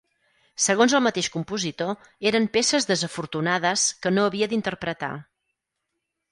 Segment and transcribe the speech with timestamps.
[0.67, 1.91] Segons el mateix compositor,
[2.31, 5.15] eren peces desafortunades que no havia d'interpretar.